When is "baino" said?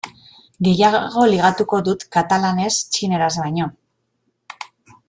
3.45-3.71